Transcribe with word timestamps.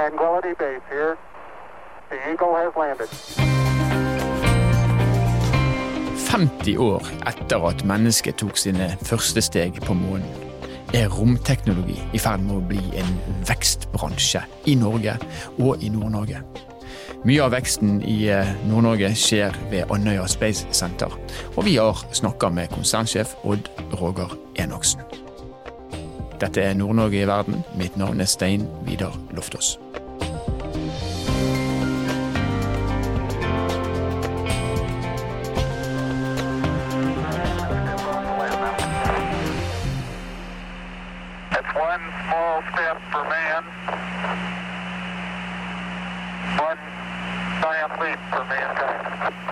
Tranquility 0.00 0.54
Base 0.54 0.80
here. 0.88 1.16
The 2.08 2.16
Eagle 2.30 2.54
has 2.54 2.72
landed. 2.76 3.08
50 6.16 6.76
år 6.78 7.02
etter 7.26 7.66
at 7.68 7.84
mennesket 7.84 8.38
tok 8.40 8.56
sine 8.56 8.96
første 9.04 9.42
steg 9.44 9.76
på 9.84 9.92
månen, 9.92 10.24
er 10.94 11.12
romteknologi 11.12 11.98
i 12.16 12.18
ferd 12.18 12.40
med 12.46 12.56
å 12.56 12.64
bli 12.70 12.80
en 13.02 13.12
vekstbransje 13.48 14.40
i 14.72 14.78
Norge 14.80 15.18
og 15.58 15.84
i 15.84 15.92
Nord-Norge. 15.92 16.40
Mye 17.28 17.44
av 17.44 17.52
veksten 17.52 18.00
i 18.00 18.22
eh, 18.32 18.54
Nord-Norge 18.70 19.12
skjer 19.20 19.58
ved 19.68 19.92
Andøya 19.92 20.24
Space 20.32 20.64
Center, 20.72 21.12
og 21.52 21.66
vi 21.68 21.76
har 21.76 22.00
snakka 22.16 22.48
med 22.48 22.72
konsernsjef 22.72 23.36
Odd 23.44 23.68
Roger 24.00 24.32
Enoksen. 24.64 25.04
Dette 26.40 26.64
er 26.64 26.74
Nord-Norge 26.74 27.20
i 27.20 27.28
verden. 27.28 27.60
Mitt 27.76 28.00
navn 28.00 28.24
er 28.24 28.32
Stein 28.32 28.64
Vidar 28.88 29.12
Loftaas. 29.36 29.76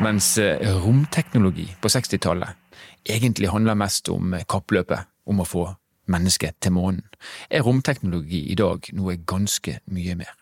Mens 0.09 0.39
eh, 0.39 0.77
romteknologi 0.81 1.67
på 1.83 1.89
60-tallet 1.93 2.57
egentlig 3.05 3.51
handler 3.53 3.77
mest 3.77 4.09
om 4.09 4.33
eh, 4.33 4.47
kappløpet 4.49 5.05
om 5.29 5.43
å 5.43 5.45
få 5.45 5.65
mennesket 6.09 6.57
til 6.65 6.73
månen, 6.73 7.03
er 7.53 7.67
romteknologi 7.67 8.47
i 8.49 8.57
dag 8.57 8.89
noe 8.97 9.19
ganske 9.29 9.75
mye 9.93 10.17
mer. 10.17 10.33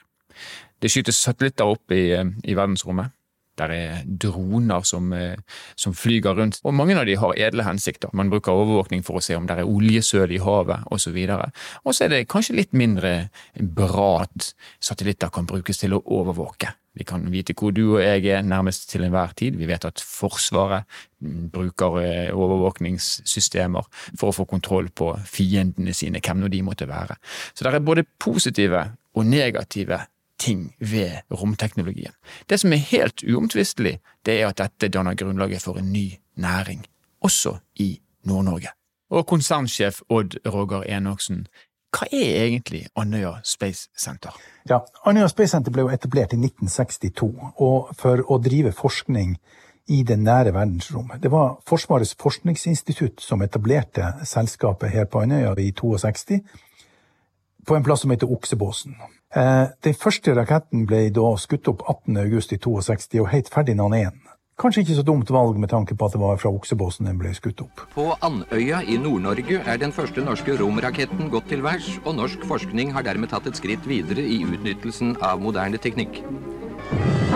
Det 0.79 0.93
skytes 0.93 1.19
satellitter 1.19 1.66
opp 1.66 1.91
i, 1.91 2.12
eh, 2.15 2.30
i 2.46 2.54
verdensrommet. 2.54 3.10
Der 3.59 3.74
er 3.74 4.07
droner 4.07 4.87
som, 4.87 5.10
som 5.80 5.95
flyger 5.96 6.37
rundt, 6.37 6.60
og 6.63 6.74
mange 6.76 6.95
av 7.01 7.07
de 7.09 7.16
har 7.16 7.38
edle 7.41 7.65
hensikter. 7.65 8.13
Man 8.13 8.29
bruker 8.30 8.52
overvåkning 8.52 9.02
for 9.02 9.19
å 9.19 9.24
se 9.24 9.35
om 9.35 9.48
det 9.48 9.57
er 9.57 9.66
oljesøl 9.66 10.37
i 10.37 10.43
havet 10.45 10.85
osv. 10.93 11.16
Og 11.32 11.96
så 11.96 12.04
er 12.04 12.13
det 12.13 12.26
kanskje 12.29 12.60
litt 12.60 12.76
mindre 12.76 13.30
bra 13.57 14.26
at 14.26 14.52
satellitter 14.76 15.32
kan 15.32 15.48
brukes 15.48 15.80
til 15.80 15.96
å 15.96 16.04
overvåke. 16.04 16.76
Vi 16.97 17.05
kan 17.05 17.27
vite 17.33 17.55
hvor 17.57 17.75
du 17.77 17.99
og 17.99 18.02
jeg 18.02 18.25
er 18.33 18.43
nærmest 18.43 18.89
til 18.91 19.05
enhver 19.05 19.35
tid. 19.37 19.59
Vi 19.61 19.69
vet 19.69 19.85
at 19.85 20.01
Forsvaret 20.01 20.89
bruker 21.53 22.01
eh, 22.01 22.35
overvåkningssystemer 22.35 23.88
for 24.16 24.30
å 24.30 24.37
få 24.37 24.47
kontroll 24.49 24.88
på 24.88 25.13
fiendene 25.29 25.95
sine, 25.97 26.23
hvem 26.25 26.41
nå 26.41 26.51
de 26.53 26.63
måtte 26.65 26.88
være. 26.88 27.19
Så 27.53 27.65
det 27.65 27.75
er 27.75 27.85
både 27.85 28.07
positive 28.19 28.85
og 29.16 29.27
negative 29.29 30.01
ting 30.38 30.75
ved 30.80 31.23
romteknologien. 31.33 32.13
Det 32.49 32.61
som 32.61 32.73
er 32.73 32.85
helt 32.91 33.25
uomtvistelig, 33.25 33.99
det 34.27 34.41
er 34.41 34.51
at 34.51 34.60
dette 34.60 34.93
danner 34.93 35.16
grunnlaget 35.16 35.65
for 35.65 35.81
en 35.81 35.93
ny 35.93 36.10
næring, 36.37 36.85
også 37.25 37.57
i 37.81 37.97
Nord-Norge. 38.25 38.73
Og 39.10 39.27
konsernsjef 39.27 40.03
Odd 40.10 40.37
Roger 40.47 40.83
Enoksen, 40.83 41.47
hva 41.97 42.09
er 42.13 42.45
egentlig 42.45 42.87
Andøya 42.97 43.39
Space 43.45 43.89
Center? 43.97 44.35
Ja, 44.69 44.83
Andøya 45.07 45.29
Space 45.33 45.55
Center 45.55 45.73
ble 45.73 45.87
etablert 45.95 46.35
i 46.37 46.41
1962 46.41 47.30
og 47.57 47.95
for 47.97 48.21
å 48.29 48.38
drive 48.43 48.75
forskning 48.77 49.37
i 49.88 50.03
det 50.03 50.19
nære 50.19 50.53
verdensrommet. 50.55 51.23
Det 51.23 51.30
var 51.30 51.57
Forsvarets 51.69 52.16
forskningsinstitutt 52.19 53.23
som 53.23 53.43
etablerte 53.43 54.13
selskapet 54.27 54.91
her 54.91 55.07
på 55.07 55.23
Andøya 55.23 55.55
i 55.63 55.71
62, 55.73 56.41
på 57.66 57.75
en 57.75 57.87
plass 57.87 58.05
som 58.05 58.10
heter 58.10 58.31
Oksebåsen. 58.31 58.97
Eh, 59.37 59.66
Den 59.83 59.95
første 59.95 60.35
raketten 60.35 60.87
ble 60.87 61.10
skutt 61.38 61.69
opp 61.69 61.83
18.8.62 61.83 63.21
og 63.21 63.29
het 63.29 63.49
Ferdinand 63.49 63.95
1. 63.95 64.25
Kanskje 64.56 64.87
ikke 64.87 64.94
så 64.97 65.03
dumt 65.04 65.28
valg 65.28 65.59
med 65.60 65.69
tanke 65.69 65.93
på 65.93 66.06
at 66.06 66.15
det 66.15 66.19
var 66.22 66.38
fra 66.41 66.48
Oksebåsen 66.48 67.04
den 67.04 67.19
ble 67.20 67.28
skutt 67.36 67.58
opp. 67.60 67.82
På 67.92 68.14
Andøya 68.25 68.78
i 68.88 68.94
Nord-Norge 68.97 69.58
er 69.60 69.81
den 69.82 69.92
første 69.92 70.22
norske 70.25 70.54
romraketten 70.56 71.28
gått 71.28 71.50
til 71.53 71.60
værs, 71.66 71.91
og 72.06 72.16
norsk 72.16 72.47
forskning 72.48 72.94
har 72.97 73.04
dermed 73.04 73.28
tatt 73.34 73.50
et 73.50 73.60
skritt 73.60 73.84
videre 73.84 74.25
i 74.25 74.38
utnyttelsen 74.48 75.19
av 75.20 75.42
moderne 75.44 75.76
teknikk. 75.76 76.22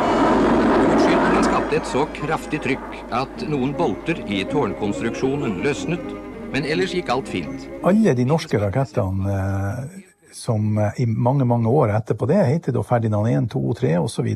Utskytingen 0.00 1.44
skapte 1.44 1.76
et 1.82 1.92
så 1.92 2.06
kraftig 2.22 2.62
trykk 2.64 2.96
at 3.20 3.44
noen 3.52 3.76
bolter 3.76 4.24
i 4.24 4.40
tårnkonstruksjonen 4.48 5.60
løsnet, 5.66 6.16
men 6.54 6.64
ellers 6.64 6.96
gikk 6.96 7.12
alt 7.12 7.28
fint. 7.28 7.68
Alle 7.84 8.16
de 8.16 8.24
norske 8.32 8.56
rakettene 8.64 9.36
eh, 9.36 9.84
som 10.32 10.72
eh, 10.80 11.04
i 11.04 11.06
mange 11.06 11.44
mange 11.44 11.68
år 11.68 11.92
etterpå 12.00 12.32
det 12.32 12.40
heter 12.48 12.72
da 12.72 12.80
Ferdinand 12.80 13.28
1, 13.28 13.52
2, 13.52 13.64
3 13.84 13.94
osv. 14.00 14.32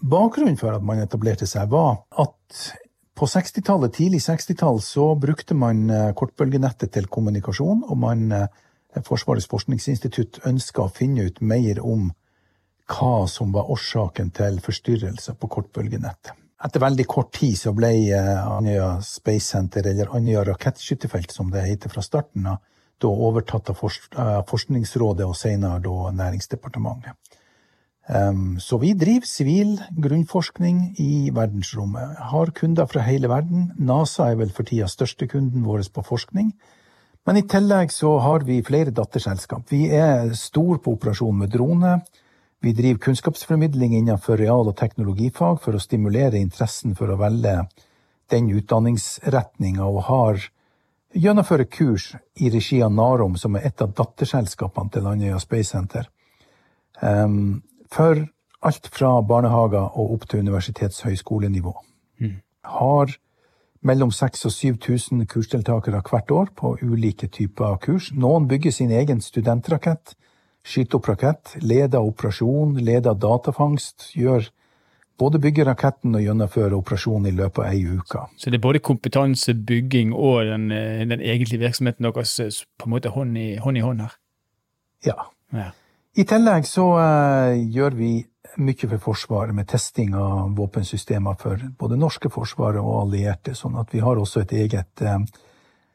Bakgrunnen 0.00 0.56
for 0.56 0.72
at 0.72 0.84
man 0.84 1.02
etablerte 1.02 1.46
seg, 1.48 1.68
var 1.72 2.04
at 2.18 2.60
på 3.20 3.26
60-tallet, 3.28 3.92
tidlig 3.98 4.22
60-tall 4.24 4.78
så 4.80 5.10
brukte 5.20 5.54
man 5.58 5.90
eh, 5.92 6.12
kortbølgenettet 6.16 6.94
til 6.94 7.08
kommunikasjon, 7.12 7.82
og 7.84 7.98
man, 8.00 8.30
eh, 8.32 8.48
Forsvarets 9.06 9.46
forskningsinstitutt 9.46 10.40
ønska 10.48 10.82
å 10.82 10.90
finne 10.90 11.28
ut 11.28 11.36
mer 11.46 11.78
om 11.84 12.08
hva 12.90 13.28
som 13.30 13.52
var 13.54 13.68
årsaken 13.70 14.32
til 14.34 14.56
forstyrrelser 14.64 15.36
på 15.38 15.50
kortbølgenettet. 15.52 16.32
Etter 16.64 16.82
veldig 16.82 17.06
kort 17.08 17.30
tid 17.36 17.54
så 17.60 17.74
ble 17.76 17.92
eh, 18.08 18.40
Andøya 18.40 18.96
Space 19.04 19.52
Center, 19.52 19.86
eller 19.92 20.16
Andøya 20.16 20.42
rakettskytefelt 20.48 21.36
som 21.36 21.52
det 21.52 21.66
heter 21.68 21.92
fra 21.92 22.02
starten 22.04 22.48
av, 22.50 22.64
da 23.00 23.12
overtatt 23.28 23.70
av 23.72 23.78
Forskningsrådet 24.48 25.28
og 25.28 25.36
senere 25.36 25.80
da 25.84 26.10
Næringsdepartementet. 26.18 27.16
Så 28.58 28.78
vi 28.82 28.88
driver 28.98 29.26
sivil 29.28 29.76
grunnforskning 30.02 30.96
i 30.98 31.30
verdensrommet. 31.30 32.16
Har 32.32 32.50
kunder 32.56 32.88
fra 32.90 33.04
hele 33.06 33.28
verden. 33.30 33.68
NASA 33.78 34.32
er 34.32 34.40
vel 34.40 34.50
for 34.50 34.66
tida 34.66 34.88
største 34.90 35.28
kunden 35.30 35.62
vår 35.62 35.84
på 35.94 36.02
forskning. 36.08 36.48
Men 37.26 37.38
i 37.38 37.44
tillegg 37.46 37.92
så 37.94 38.16
har 38.24 38.42
vi 38.48 38.62
flere 38.66 38.90
datterselskap. 38.90 39.68
Vi 39.70 39.84
er 39.94 40.32
stor 40.34 40.80
på 40.82 40.96
operasjon 40.96 41.38
med 41.38 41.52
drone. 41.54 42.00
Vi 42.60 42.72
driver 42.76 42.98
kunnskapsformidling 43.06 43.94
innenfor 43.94 44.36
real- 44.36 44.68
og 44.68 44.76
teknologifag 44.76 45.60
for 45.62 45.76
å 45.76 45.80
stimulere 45.80 46.40
interessen 46.40 46.96
for 46.96 47.12
å 47.12 47.20
velge 47.20 47.54
den 48.30 48.50
utdanningsretninga, 48.50 49.84
og 49.84 50.02
har 50.06 50.42
gjennomfører 51.14 51.66
kurs 51.72 52.12
i 52.36 52.50
regi 52.50 52.82
av 52.82 52.92
Narom, 52.94 53.36
som 53.36 53.56
er 53.56 53.66
et 53.66 53.82
av 53.82 53.94
datterselskapene 53.96 54.92
til 54.94 55.08
Andøya 55.10 55.40
Space 55.42 55.72
Center, 55.72 56.06
um, 57.02 57.62
for 57.92 58.26
alt 58.60 58.90
fra 58.92 59.16
barnehager 59.24 59.96
og 59.98 60.14
opp 60.16 60.28
til 60.28 60.44
universitetshøyskolenivå. 60.44 61.74
Har 62.70 63.16
mellom 63.80 64.10
6000 64.12 64.46
og 64.46 64.52
7000 64.52 65.26
kursdeltakere 65.26 66.02
hvert 66.04 66.30
år 66.30 66.50
på 66.56 66.76
ulike 66.82 67.28
typer 67.32 67.78
kurs. 67.80 68.10
Noen 68.12 68.48
bygger 68.48 68.70
sin 68.70 68.92
egen 68.92 69.20
studentrakett, 69.24 70.14
skyter 70.64 71.00
opp 71.00 71.08
rakett, 71.08 71.56
leder 71.64 72.04
operasjon, 72.04 72.76
leder 72.76 73.16
datafangst, 73.16 74.10
gjør 74.14 74.50
både 75.20 75.40
bygger 75.40 75.68
raketten 75.68 76.14
og 76.16 76.24
gjennomfører 76.24 76.76
operasjonen 76.76 77.28
i 77.28 77.36
løpet 77.36 77.64
av 77.64 77.72
ei 77.72 77.82
uke. 77.88 78.24
Så 78.36 78.52
det 78.52 78.60
er 78.60 78.66
både 78.68 78.84
kompetansebygging 78.84 80.14
og 80.14 80.44
den, 80.48 80.70
eh, 80.72 81.04
den 81.08 81.20
egentlige 81.20 81.60
virksomheten 81.60 82.04
deres 82.08 82.38
eh, 82.40 82.64
på 82.78 82.88
en 82.88 82.94
måte 82.94 83.12
hånd 83.16 83.36
i 83.38 83.56
hånd, 83.56 83.76
i 83.76 83.84
hånd 83.84 84.00
her? 84.00 84.16
Ja. 85.04 85.16
Ja. 85.52 85.70
I 86.18 86.24
tillegg 86.26 86.66
så 86.66 86.86
eh, 86.98 87.60
gjør 87.70 87.94
vi 87.94 88.10
mye 88.58 88.88
for 88.88 88.98
Forsvaret 89.04 89.54
med 89.54 89.68
testing 89.70 90.14
av 90.18 90.56
våpensystemer 90.58 91.36
for 91.38 91.60
både 91.78 91.98
norske 92.00 92.32
forsvaret 92.34 92.82
og 92.82 93.04
allierte, 93.04 93.54
sånn 93.54 93.78
at 93.78 93.94
vi 93.94 94.02
har 94.02 94.18
også 94.18 94.42
et 94.42 94.56
eget 94.64 95.04
eh, 95.06 95.20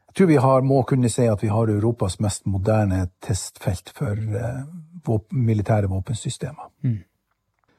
Jeg 0.08 0.16
tror 0.16 0.30
vi 0.30 0.38
har, 0.40 0.62
må 0.64 0.84
kunne 0.88 1.12
si 1.12 1.26
at 1.28 1.44
vi 1.44 1.52
har 1.52 1.68
Europas 1.68 2.22
mest 2.24 2.46
moderne 2.48 3.10
testfelt 3.20 3.92
for 3.98 4.16
eh, 4.16 4.64
våp 5.06 5.36
militære 5.36 5.92
våpensystemer. 5.92 6.72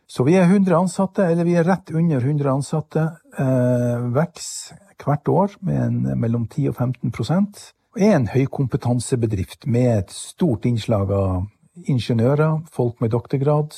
Så 0.06 0.22
vi 0.22 0.36
er 0.36 0.44
100 0.44 0.76
ansatte, 0.76 1.24
eller 1.24 1.48
vi 1.48 1.56
er 1.56 1.64
rett 1.66 1.90
under 1.90 2.20
100 2.20 2.52
ansatte. 2.52 3.06
Eh, 3.38 4.04
veks 4.14 4.74
hvert 5.02 5.28
år 5.28 5.56
med 5.66 5.80
en, 5.82 6.20
mellom 6.20 6.46
10 6.46 6.68
og 6.68 6.76
15 6.76 7.10
prosent. 7.16 7.64
Og 7.96 8.04
er 8.04 8.14
en 8.14 8.28
høykompetansebedrift 8.28 9.66
med 9.66 9.88
et 9.96 10.12
stort 10.12 10.68
innslag 10.68 11.10
av 11.10 11.46
ingeniører, 11.84 12.62
folk 12.72 13.00
med 13.00 13.10
doktorgrad, 13.10 13.74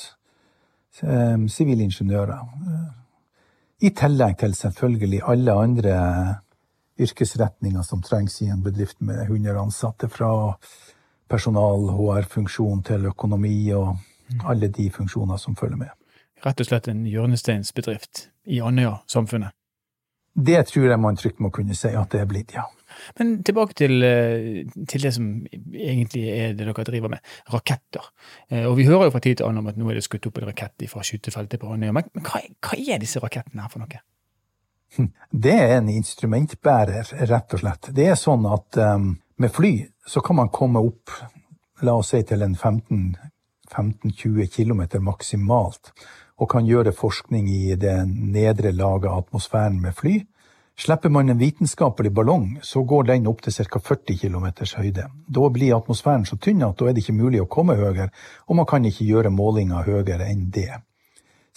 eh, 1.03 1.49
sivilingeniører. 1.49 2.39
Eh, 2.39 2.95
I 3.81 3.91
tillegg 3.91 4.39
til 4.39 4.55
selvfølgelig 4.55 5.21
alle 5.27 5.53
andre 5.53 5.97
yrkesretninger 6.99 7.83
som 7.83 8.03
trengs 8.03 8.41
i 8.43 8.47
en 8.50 8.62
bedrift 8.62 9.00
med 9.00 9.23
100 9.29 9.61
ansatte, 9.61 10.09
fra 10.09 10.56
personal, 11.29 11.91
HR-funksjon 11.95 12.83
til 12.83 13.06
økonomi 13.06 13.71
og 13.77 13.97
alle 14.45 14.69
de 14.69 14.91
funksjoner 14.91 15.37
som 15.37 15.56
følger 15.56 15.77
med. 15.77 15.95
Rett 16.45 16.61
og 16.61 16.67
slett 16.67 16.89
en 16.89 17.05
hjørnesteinsbedrift 17.06 18.29
i 18.47 18.61
Andøya-samfunnet. 18.62 19.58
Det 20.38 20.61
tror 20.69 20.87
jeg 20.87 21.00
man 21.02 21.17
trygt 21.19 21.40
må 21.43 21.50
kunne 21.55 21.75
si 21.75 21.90
at 21.90 22.12
det 22.14 22.20
er 22.23 22.29
blitt, 22.31 22.55
ja. 22.55 22.64
Men 23.19 23.43
tilbake 23.46 23.75
til, 23.79 24.02
eh, 24.02 24.67
til, 24.88 25.02
det 25.02 25.12
som 25.14 25.46
egentlig 25.50 26.25
er 26.32 26.55
det 26.56 26.67
dere 26.67 26.85
driver 26.85 27.12
med, 27.12 27.19
raketter. 27.52 28.05
Eh, 28.50 28.67
og 28.67 28.76
vi 28.79 28.87
hører 28.87 29.05
jo 29.08 29.14
fra 29.14 29.23
tid 29.25 29.38
til 29.38 29.46
annen 29.46 29.62
om 29.62 29.70
at 29.70 29.79
nå 29.79 29.90
er 29.90 29.94
det 29.99 30.05
skutt 30.06 30.26
opp 30.31 30.38
en 30.38 30.49
rakett 30.50 30.87
fra 30.90 31.02
skytefeltet 31.06 31.61
på 31.61 31.73
Andøya. 31.73 31.93
Men, 31.96 32.08
men 32.14 32.26
hva, 32.26 32.43
hva, 32.64 32.79
er 32.79 32.99
disse 33.02 33.23
rakettene 33.23 33.62
her 33.64 33.73
for 33.73 33.81
noe? 33.82 34.00
Det 35.46 35.55
er 35.55 35.76
en 35.79 35.88
instrumentbærer, 35.93 37.05
rett 37.31 37.55
og 37.55 37.61
slett. 37.62 37.90
Det 37.94 38.06
er 38.08 38.17
sånn 38.19 38.46
at 38.49 38.79
um, 38.81 39.19
med 39.38 39.50
fly 39.55 39.73
så 40.08 40.20
kan 40.25 40.37
man 40.40 40.49
komme 40.55 40.79
opp, 40.82 41.11
la 41.85 41.93
oss 42.00 42.11
si 42.14 42.23
til 42.26 42.43
en 42.43 42.56
15-20 42.56 44.49
km 44.55 44.82
maksimalt, 45.05 45.93
og 46.38 46.50
kan 46.50 46.67
gjøre 46.67 46.94
forskning 46.94 47.49
i 47.50 47.75
det 47.75 47.96
nedre 48.08 48.73
laget 48.73 49.11
av 49.11 49.25
atmosfæren 49.25 49.81
med 49.82 49.96
fly. 49.99 50.20
Slipper 50.79 51.11
man 51.11 51.29
en 51.29 51.40
vitenskapelig 51.40 52.12
ballong, 52.14 52.61
så 52.62 52.85
går 52.87 53.08
den 53.08 53.26
opp 53.26 53.40
til 53.43 53.52
ca. 53.52 53.81
40 53.82 54.19
km 54.20 54.46
høyde. 54.79 55.08
Da 55.26 55.49
blir 55.50 55.75
atmosfæren 55.75 56.26
så 56.26 56.38
tynn 56.38 56.62
at 56.62 56.79
da 56.79 56.87
er 56.87 56.94
det 56.94 57.02
ikke 57.02 57.19
mulig 57.19 57.43
å 57.43 57.50
komme 57.50 57.75
høyere, 57.75 58.12
og 58.46 58.61
man 58.61 58.69
kan 58.70 58.87
ikke 58.87 59.08
gjøre 59.08 59.35
målinger 59.35 59.88
høyere 59.90 60.31
enn 60.31 60.46
det. 60.55 60.70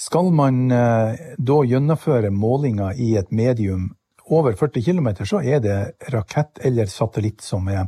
Skal 0.01 0.31
man 0.33 0.71
eh, 0.73 1.19
da 1.37 1.59
gjennomføre 1.69 2.31
målinger 2.33 2.97
i 2.97 3.13
et 3.19 3.29
medium 3.29 3.91
over 4.25 4.55
40 4.57 4.81
km, 4.81 5.11
så 5.21 5.43
er 5.45 5.61
det 5.61 5.77
rakett 6.09 6.57
eller 6.65 6.89
satellitt 6.89 7.45
som 7.45 7.67
er, 7.69 7.85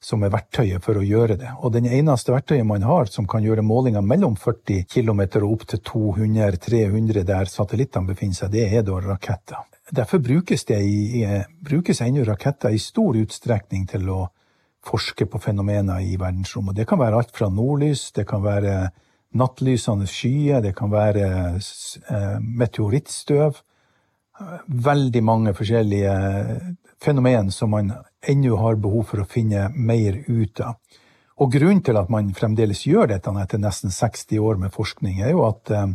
som 0.00 0.22
er, 0.22 0.30
verktøyet 0.30 0.84
for 0.84 0.98
å 0.98 1.04
gjøre 1.04 1.36
det. 1.40 1.50
Og 1.62 1.72
den 1.74 1.88
eneste 1.90 2.32
verktøyet 2.32 2.66
man 2.66 2.86
har 2.86 3.10
som 3.10 3.26
kan 3.26 3.42
gjøre 3.42 3.64
målinger 3.66 4.04
mellom 4.04 4.36
40 4.38 4.86
km 4.90 5.22
og 5.42 5.50
opp 5.50 5.66
til 5.72 5.82
200-300 5.90 7.26
der 7.26 7.50
satellittene 7.50 8.12
befinner 8.12 8.38
seg, 8.38 8.54
det 8.54 8.68
er 8.70 8.86
da 8.86 9.00
raketter. 9.02 9.66
Derfor 9.90 10.20
brukes 10.20 10.66
det 10.68 10.78
i, 10.84 11.24
brukes 11.64 12.02
ennå 12.04 12.24
raketter 12.28 12.74
i 12.74 12.80
stor 12.82 13.16
utstrekning 13.16 13.86
til 13.88 14.10
å 14.12 14.26
forske 14.88 15.26
på 15.26 15.40
fenomener 15.42 16.04
i 16.04 16.16
verdensrommet. 16.20 16.76
Det 16.76 16.86
kan 16.88 17.00
være 17.00 17.18
alt 17.18 17.32
fra 17.34 17.48
nordlys, 17.52 18.10
det 18.16 18.26
kan 18.28 18.44
være 18.44 18.90
nattlysende 19.38 20.06
skyer, 20.08 20.62
det 20.64 20.74
kan 20.76 20.92
være 20.92 21.26
eh, 21.58 22.36
meteorittstøv. 22.40 23.58
Veldig 24.68 25.22
mange 25.24 25.54
forskjellige 25.56 26.12
fenomen 27.02 27.52
som 27.52 27.70
man 27.70 27.92
ennå 28.26 28.56
har 28.56 28.80
behov 28.82 29.10
for 29.10 29.22
å 29.22 29.28
finne 29.28 29.68
mer 29.74 30.22
ut 30.26 30.60
av. 30.60 30.76
Og 31.38 31.52
Grunnen 31.54 31.82
til 31.86 31.96
at 32.00 32.10
man 32.10 32.32
fremdeles 32.34 32.82
gjør 32.86 33.12
dette 33.12 33.30
etter 33.30 33.60
nesten 33.62 33.94
60 33.94 34.40
år 34.42 34.58
med 34.58 34.74
forskning, 34.74 35.20
er 35.22 35.36
jo 35.36 35.44
at 35.46 35.70
eh, 35.70 35.86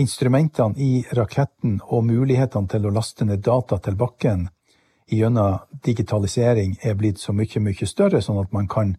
instrumentene 0.00 0.78
i 0.80 1.04
raketten 1.12 1.80
og 1.84 2.06
mulighetene 2.08 2.68
til 2.72 2.86
å 2.88 2.94
laste 2.96 3.28
ned 3.28 3.44
data 3.44 3.78
til 3.84 3.98
bakken 4.00 4.48
gjennom 5.12 5.60
digitalisering 5.84 6.78
er 6.82 6.96
blitt 6.98 7.20
så 7.20 7.34
mye, 7.36 7.60
mye 7.62 7.86
større, 7.86 8.22
sånn 8.22 8.40
at 8.42 8.52
man 8.56 8.66
kan 8.68 8.96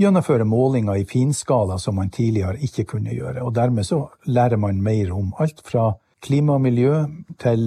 gjennomføre 0.00 0.46
målinger 0.48 1.00
i 1.00 1.08
finskala 1.08 1.78
som 1.78 1.98
man 1.98 2.12
tidligere 2.12 2.60
ikke 2.64 2.86
kunne 2.94 3.14
gjøre. 3.16 3.42
Og 3.42 3.54
dermed 3.56 3.86
så 3.88 4.04
lærer 4.28 4.60
man 4.60 4.82
mer 4.82 5.12
om 5.16 5.34
alt 5.40 5.64
fra 5.66 5.94
klima 6.22 6.56
og 6.58 6.64
miljø 6.64 7.02
til 7.40 7.62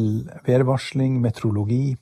værvarsling, 0.46 1.20
meteorologi, 1.22 1.98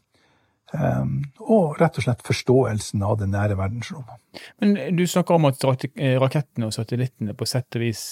og 0.73 1.79
rett 1.81 1.97
og 1.99 2.05
slett 2.05 2.21
forståelsen 2.23 3.03
av 3.03 3.17
det 3.19 3.27
nære 3.31 3.57
verdensrommet. 3.59 4.19
Men 4.63 4.95
du 4.95 5.03
snakker 5.07 5.35
om 5.35 5.49
at 5.49 5.63
rakettene 5.65 6.69
og 6.69 6.75
satellittene 6.75 7.35
på 7.35 7.47
sett 7.49 7.75
og 7.75 7.83
vis 7.83 8.03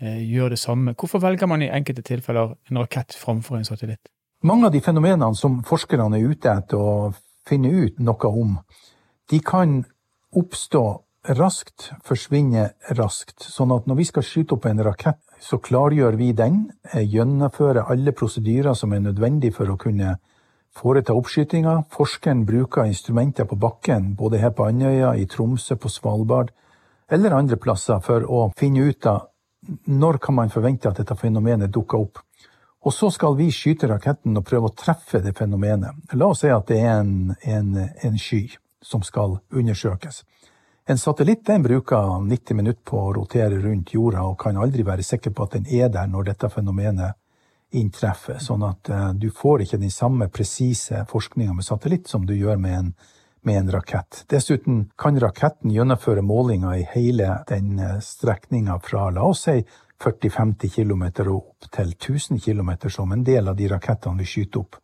eh, 0.00 0.18
gjør 0.26 0.56
det 0.56 0.58
samme. 0.58 0.96
Hvorfor 0.98 1.22
velger 1.22 1.50
man 1.50 1.62
i 1.62 1.70
enkelte 1.70 2.02
tilfeller 2.06 2.56
en 2.70 2.80
rakett 2.82 3.14
framfor 3.14 3.60
en 3.60 3.68
satellitt? 3.68 4.10
Mange 4.42 4.66
av 4.66 4.74
de 4.74 4.80
fenomenene 4.80 5.36
som 5.36 5.60
forskerne 5.66 6.16
er 6.16 6.32
ute 6.32 6.50
etter 6.50 6.80
å 6.80 7.12
finne 7.46 7.70
ut 7.70 8.00
noe 8.02 8.32
om, 8.32 8.58
de 9.30 9.38
kan 9.44 9.82
oppstå 10.36 10.84
raskt 11.36 11.90
forsvinne 12.06 12.70
raskt. 12.96 13.44
Sånn 13.44 13.74
at 13.74 13.86
når 13.88 13.98
vi 13.98 14.06
skal 14.08 14.24
skyte 14.24 14.56
opp 14.56 14.66
en 14.70 14.80
rakett, 14.84 15.20
så 15.40 15.60
klargjør 15.60 16.16
vi 16.16 16.32
den, 16.32 16.72
eh, 16.92 17.04
gjennomfører 17.04 17.90
alle 17.90 18.12
prosedyrer 18.12 18.74
som 18.74 18.92
er 18.92 19.00
nødvendig 19.00 19.54
for 19.54 19.66
å 19.68 19.78
kunne 19.78 20.18
foreta 20.76 21.14
oppskytinga. 21.14 21.84
Forskeren 21.90 22.44
bruker 22.46 22.84
instrumenter 22.84 23.44
på 23.44 23.56
bakken, 23.56 24.14
både 24.14 24.38
her 24.38 24.50
på 24.50 24.66
Andøya, 24.68 25.14
i 25.16 25.26
Tromsø, 25.26 25.76
på 25.76 25.88
Svalbard 25.88 26.50
eller 27.10 27.34
andre 27.34 27.56
plasser, 27.58 27.98
for 28.00 28.22
å 28.22 28.52
finne 28.56 28.86
ut 28.86 29.06
av 29.10 29.26
når 29.90 30.18
kan 30.22 30.34
man 30.34 30.50
forvente 30.50 30.88
at 30.88 31.00
dette 31.02 31.16
fenomenet 31.18 31.72
dukker 31.74 31.98
opp. 31.98 32.20
Og 32.86 32.94
så 32.94 33.10
skal 33.12 33.34
vi 33.36 33.50
skyte 33.52 33.90
raketten 33.90 34.38
og 34.38 34.46
prøve 34.46 34.70
å 34.70 34.76
treffe 34.76 35.20
det 35.20 35.34
fenomenet. 35.36 36.14
La 36.16 36.30
oss 36.30 36.44
si 36.44 36.52
at 36.52 36.70
det 36.70 36.78
er 36.80 37.02
en, 37.02 37.34
en, 37.42 37.74
en 37.76 38.16
sky 38.18 38.46
som 38.80 39.02
skal 39.04 39.36
undersøkes. 39.52 40.22
En 40.88 40.98
satellitt 40.98 41.44
den 41.46 41.62
bruker 41.62 42.22
90 42.24 42.56
minutter 42.56 42.82
på 42.88 43.02
å 43.02 43.12
rotere 43.14 43.60
rundt 43.60 43.92
jorda 43.94 44.24
og 44.26 44.38
kan 44.40 44.56
aldri 44.56 44.86
være 44.86 45.04
sikker 45.04 45.34
på 45.36 45.44
at 45.44 45.58
den 45.58 45.68
er 45.68 45.92
der 45.92 46.08
når 46.08 46.30
dette 46.32 46.48
fenomenet 46.50 47.19
inntreffer. 47.70 48.38
Sånn 48.42 48.64
at 48.66 48.90
uh, 48.90 49.10
du 49.14 49.30
får 49.34 49.64
ikke 49.64 49.80
den 49.82 49.94
samme 49.94 50.28
presise 50.32 51.04
forskninga 51.10 51.54
med 51.56 51.66
satellitt 51.66 52.10
som 52.10 52.26
du 52.26 52.34
gjør 52.34 52.58
med 52.60 52.78
en, 52.78 52.90
med 53.46 53.60
en 53.62 53.72
rakett. 53.76 54.24
Dessuten 54.30 54.88
kan 54.98 55.20
raketten 55.20 55.72
gjennomføre 55.74 56.24
målinger 56.26 56.80
i 56.80 56.88
hele 56.94 57.38
den 57.48 57.78
uh, 57.78 57.98
strekninga 58.04 58.80
fra 58.84 59.08
la 59.14 59.28
oss 59.30 59.46
si 59.48 59.60
40-50 60.00 60.72
km 60.74 61.02
og 61.28 61.34
opp 61.36 61.72
til 61.76 61.90
1000 61.92 62.40
km, 62.40 62.70
som 62.88 63.12
en 63.12 63.24
del 63.24 63.48
av 63.48 63.58
de 63.58 63.68
rakettene 63.68 64.22
vi 64.22 64.28
skyter 64.28 64.62
opp 64.62 64.80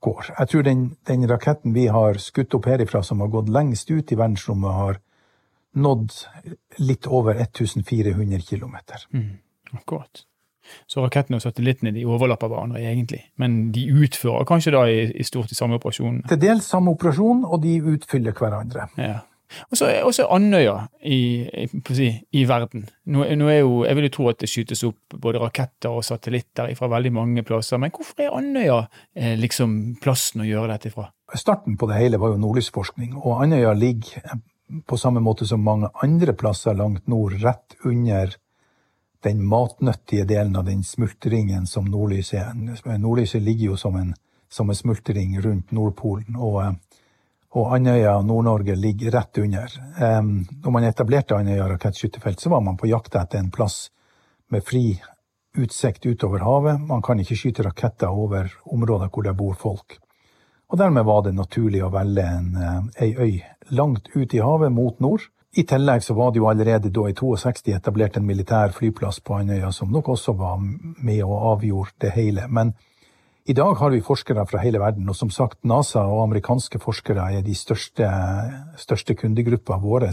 går. 0.00 0.32
Jeg 0.38 0.48
tror 0.48 0.64
den, 0.66 0.82
den 1.06 1.28
raketten 1.28 1.74
vi 1.76 1.86
har 1.92 2.18
skutt 2.18 2.54
opp 2.56 2.66
herifra, 2.66 3.02
som 3.02 3.20
har 3.20 3.30
gått 3.32 3.52
lengst 3.52 3.90
ut 3.90 4.12
i 4.12 4.18
verdensrommet, 4.18 4.72
har 4.72 5.00
nådd 5.72 6.12
litt 6.82 7.06
over 7.06 7.38
1400 7.38 8.40
km. 8.48 8.76
Mm, 9.12 9.38
akkurat. 9.72 10.24
Så 10.90 11.04
rakettene 11.04 11.40
og 11.40 11.44
satellittene 11.44 11.94
de 11.94 12.06
overlapper 12.08 12.50
hverandre 12.50 12.82
egentlig, 12.82 13.22
men 13.40 13.70
de 13.74 13.86
utfører 14.02 14.46
kanskje 14.48 14.74
da 14.76 14.84
i, 14.90 15.00
i 15.10 15.26
stort 15.26 15.50
de 15.50 15.58
samme 15.58 15.80
operasjonene? 15.80 16.28
Til 16.30 16.40
dels 16.40 16.70
samme 16.70 16.94
operasjon, 16.96 17.44
og 17.44 17.62
de 17.64 17.78
utfyller 17.94 18.36
hverandre. 18.36 18.88
Ja. 19.00 19.18
Og 19.70 19.78
så 19.78 19.88
er 19.90 20.28
Andøya 20.30 20.76
i, 21.02 21.42
i, 21.66 22.10
i 22.38 22.44
verden. 22.48 22.84
Nå, 23.10 23.24
nå, 23.36 23.48
er 23.50 23.60
jo, 23.60 23.84
Jeg 23.84 23.98
vil 23.98 24.06
jo 24.06 24.12
tro 24.14 24.28
at 24.30 24.42
det 24.42 24.50
skytes 24.50 24.84
opp 24.86 25.16
både 25.22 25.40
raketter 25.42 25.90
og 25.90 26.04
satellitter 26.06 26.70
fra 26.78 26.90
veldig 26.92 27.12
mange 27.16 27.44
plasser, 27.46 27.80
men 27.82 27.92
hvorfor 27.94 28.24
er 28.24 28.36
Andøya 28.36 28.84
eh, 29.14 29.34
liksom 29.40 29.96
plassen 30.02 30.44
å 30.44 30.48
gjøre 30.48 30.76
dette 30.76 30.94
fra? 30.94 31.08
Starten 31.34 31.76
på 31.78 31.88
det 31.90 31.98
hele 32.00 32.18
var 32.22 32.32
jo 32.32 32.40
nordlysforskning, 32.42 33.16
og 33.18 33.42
Andøya 33.44 33.74
ligger 33.78 34.38
på 34.86 34.98
samme 34.98 35.22
måte 35.22 35.46
som 35.48 35.62
mange 35.66 35.90
andre 36.02 36.34
plasser 36.38 36.76
langt 36.78 37.08
nord, 37.10 37.34
rett 37.42 37.74
under 37.86 38.36
den 39.22 39.42
matnyttige 39.46 40.24
delen 40.24 40.56
av 40.56 40.64
den 40.64 40.84
smultringen 40.84 41.66
som 41.66 41.84
nordlyset 41.84 42.40
er. 42.40 42.98
Nordlyset 42.98 43.42
ligger 43.42 43.72
jo 43.72 43.76
som 43.76 43.96
en, 43.96 44.14
som 44.48 44.70
en 44.70 44.76
smultring 44.76 45.36
rundt 45.40 45.70
Nordpolen, 45.76 46.36
og, 46.36 46.74
og 47.52 47.74
Andøya 47.76 48.16
og 48.16 48.26
Nord-Norge 48.28 48.76
ligger 48.76 49.12
rett 49.18 49.38
under. 49.42 49.78
Um, 50.00 50.46
når 50.64 50.76
man 50.76 50.88
etablerte 50.88 51.36
Andøya 51.36 51.68
rakettskytefelt, 51.68 52.40
så 52.40 52.52
var 52.52 52.64
man 52.64 52.80
på 52.80 52.88
jakt 52.88 53.16
etter 53.20 53.42
en 53.42 53.52
plass 53.52 53.90
med 54.50 54.64
fri 54.66 55.00
utsikt 55.58 56.06
utover 56.06 56.44
havet. 56.46 56.80
Man 56.80 57.02
kan 57.02 57.20
ikke 57.20 57.36
skyte 57.36 57.66
raketter 57.66 58.08
over 58.08 58.48
områder 58.64 59.10
hvor 59.12 59.26
det 59.26 59.36
bor 59.36 59.58
folk. 59.58 59.98
Og 60.70 60.78
dermed 60.78 61.04
var 61.04 61.24
det 61.26 61.34
naturlig 61.34 61.82
å 61.82 61.90
velge 61.90 62.22
en, 62.22 62.50
eh, 62.56 63.04
ei 63.04 63.14
øy 63.18 63.42
langt 63.74 64.08
ut 64.14 64.34
i 64.34 64.42
havet 64.42 64.72
mot 64.72 65.00
nord. 65.00 65.26
I 65.56 65.64
tillegg 65.66 66.04
så 66.06 66.14
var 66.14 66.30
det 66.30 66.38
jo 66.38 66.46
allerede 66.46 66.92
da 66.94 67.08
i 67.10 67.14
62 67.16 67.72
etablert 67.74 68.16
en 68.16 68.26
militær 68.26 68.70
flyplass 68.70 69.18
på 69.20 69.34
Andøya, 69.34 69.72
som 69.74 69.90
nok 69.90 70.12
også 70.14 70.32
var 70.38 70.60
med 70.62 71.22
og 71.24 71.46
avgjorde 71.56 71.96
det 72.04 72.12
hele. 72.14 72.44
Men 72.48 72.70
i 73.50 73.52
dag 73.52 73.74
har 73.74 73.90
vi 73.90 74.00
forskere 74.00 74.44
fra 74.46 74.60
hele 74.62 74.78
verden, 74.78 75.08
og 75.08 75.16
som 75.16 75.30
sagt, 75.30 75.64
NASA 75.64 76.04
og 76.06 76.22
amerikanske 76.22 76.78
forskere 76.78 77.32
er 77.34 77.42
de 77.42 77.54
største, 77.54 78.06
største 78.78 79.16
kundegruppa 79.18 79.80
våre. 79.82 80.12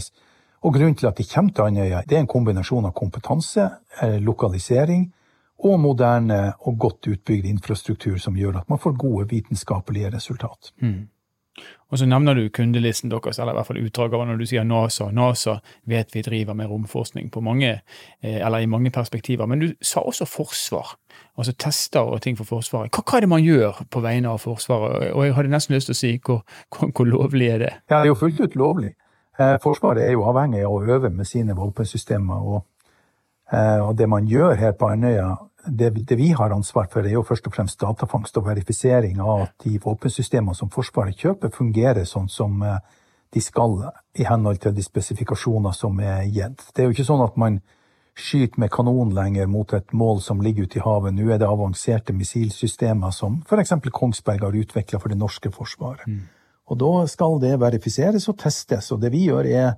Og 0.66 0.74
grunnen 0.74 0.96
til 0.98 1.06
at 1.06 1.18
de 1.18 1.28
kommer 1.34 1.54
til 1.54 1.68
Andøya, 1.68 2.02
det 2.08 2.16
er 2.16 2.24
en 2.24 2.32
kombinasjon 2.34 2.88
av 2.90 2.96
kompetanse, 2.98 3.68
eh, 4.02 4.18
lokalisering 4.18 5.12
og 5.58 5.80
moderne 5.80 6.52
og 6.66 6.78
godt 6.78 7.06
utbygd 7.06 7.46
infrastruktur 7.46 8.18
som 8.18 8.34
gjør 8.34 8.58
at 8.58 8.68
man 8.68 8.78
får 8.78 8.98
gode 8.98 9.28
vitenskapelige 9.30 10.10
resultat. 10.16 10.72
Mm. 10.82 11.08
Og 11.88 11.98
så 11.98 12.06
nevner 12.06 12.36
du 12.36 12.48
kundelisten 12.52 13.08
deres, 13.10 13.38
eller 13.38 13.54
i 13.54 13.56
hvert 13.56 13.68
fall 13.70 13.80
utdrag 13.80 14.14
av 14.14 14.26
når 14.28 14.40
du 14.40 14.44
sier 14.50 14.64
NASA. 14.68 15.08
NASA 15.14 15.56
vet 15.88 16.12
vi 16.12 16.22
driver 16.22 16.56
med 16.58 16.68
romforskning 16.68 17.30
på 17.32 17.40
mange, 17.44 17.70
eh, 18.20 18.36
eller 18.36 18.60
i 18.60 18.68
mange 18.68 18.92
perspektiver. 18.92 19.48
Men 19.48 19.62
du 19.62 19.68
sa 19.80 20.02
også 20.04 20.28
forsvar, 20.28 20.94
altså 21.38 21.56
tester 21.56 22.04
og 22.04 22.20
ting 22.22 22.36
for 22.36 22.44
Forsvaret. 22.44 22.92
Hva, 22.92 23.04
hva 23.04 23.16
er 23.16 23.24
det 23.24 23.32
man 23.32 23.44
gjør 23.44 23.80
på 23.90 24.04
vegne 24.04 24.28
av 24.28 24.42
Forsvaret? 24.44 25.12
Og 25.14 25.24
jeg 25.24 25.36
hadde 25.38 25.54
nesten 25.54 25.76
lyst 25.78 25.88
til 25.88 25.96
å 25.96 26.02
si 26.02 26.14
hvor, 26.18 26.42
hvor, 26.68 26.92
hvor 26.92 27.08
lovlig 27.08 27.48
er 27.54 27.64
det? 27.64 27.74
Ja, 27.88 28.02
det 28.02 28.10
er 28.10 28.12
jo 28.12 28.20
fullt 28.20 28.40
ut 28.40 28.58
lovlig. 28.60 28.92
Eh, 29.40 29.56
forsvaret 29.62 30.04
er 30.04 30.12
jo 30.12 30.26
avhengig 30.28 30.66
av 30.66 30.76
å 30.76 30.84
øve 30.84 31.08
med 31.14 31.24
sine 31.26 31.56
våpensystemer. 31.56 32.52
Og, 32.52 32.66
og 33.56 33.92
det 33.96 34.08
man 34.12 34.28
gjør 34.28 34.58
her 34.60 34.74
på 34.76 34.90
Andøya, 34.92 35.30
det, 35.68 35.90
det, 36.08 36.16
vi 36.16 36.32
har 36.32 36.50
ansvar 36.54 36.88
for, 36.92 37.06
er 37.06 37.14
jo 37.14 37.24
først 37.26 37.46
og 37.46 37.54
fremst 37.54 37.80
datafangst 37.80 38.36
og 38.40 38.46
verifisering 38.48 39.20
av 39.20 39.48
at 39.48 39.54
de 39.64 39.78
våpensystemene 39.82 40.56
som 40.56 40.70
Forsvaret 40.72 41.18
kjøper, 41.18 41.52
fungerer 41.54 42.08
sånn 42.08 42.28
som 42.32 42.62
eh, 42.62 42.78
de 43.34 43.42
skal 43.44 43.76
i 44.18 44.26
henhold 44.28 44.62
til 44.62 44.74
de 44.76 44.84
spesifikasjoner 44.84 45.74
som 45.76 45.98
er 46.00 46.24
gitt. 46.32 46.64
Det 46.72 46.82
er 46.82 46.88
jo 46.88 46.96
ikke 46.96 47.08
sånn 47.08 47.24
at 47.24 47.36
man 47.40 47.60
skyter 48.18 48.58
med 48.58 48.72
kanon 48.74 49.12
lenger 49.14 49.46
mot 49.46 49.72
et 49.76 49.92
mål 49.94 50.22
som 50.24 50.40
ligger 50.42 50.66
ute 50.66 50.80
i 50.80 50.82
havet. 50.82 51.14
Nå 51.14 51.28
er 51.30 51.38
det 51.38 51.46
avanserte 51.46 52.16
missilsystemer 52.16 53.14
som 53.14 53.42
f.eks. 53.46 53.76
Kongsberg 53.94 54.48
har 54.48 54.58
utvikla 54.58 54.98
for 54.98 55.12
det 55.12 55.20
norske 55.20 55.52
forsvaret. 55.54 56.06
Mm. 56.08 56.24
Og 56.68 56.80
da 56.80 56.92
skal 57.08 57.38
det 57.40 57.54
verifiseres 57.60 58.26
og 58.28 58.38
testes. 58.42 58.90
Og 58.92 59.00
det 59.00 59.12
vi 59.14 59.28
gjør, 59.28 59.46
er 59.46 59.70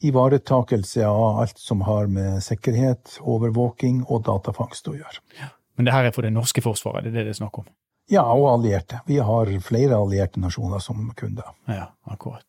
ivaretakelse 0.00 1.04
av 1.06 1.40
alt 1.42 1.58
som 1.58 1.84
har 1.86 2.08
med 2.10 2.40
sikkerhet, 2.44 3.18
overvåking 3.20 4.04
og 4.08 4.24
datafangst 4.28 4.88
å 4.88 4.96
gjøre. 4.96 5.24
Ja. 5.40 5.50
Men 5.76 5.88
det 5.88 5.94
her 5.94 6.08
er 6.08 6.14
for 6.16 6.26
det 6.26 6.32
norske 6.34 6.64
forsvaret, 6.64 7.06
det 7.06 7.12
er 7.12 7.20
det 7.20 7.30
det 7.30 7.36
er 7.36 7.42
snakk 7.42 7.62
om? 7.62 7.68
Ja, 8.10 8.24
og 8.34 8.48
allierte. 8.50 9.04
Vi 9.06 9.20
har 9.22 9.50
flere 9.62 10.00
allierte 10.00 10.40
nasjoner 10.42 10.82
som 10.82 11.12
kunder. 11.16 11.52
Ja, 11.70 11.92
akkurat. 12.10 12.44